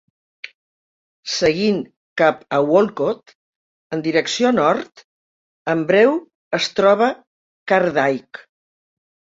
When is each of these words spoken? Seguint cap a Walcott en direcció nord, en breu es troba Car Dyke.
Seguint 1.33 1.77
cap 2.21 2.41
a 2.57 2.59
Walcott 2.71 3.35
en 3.99 4.03
direcció 4.09 4.55
nord, 4.57 5.07
en 5.77 5.87
breu 5.93 6.19
es 6.61 6.73
troba 6.81 7.13
Car 7.75 7.85
Dyke. 8.03 8.49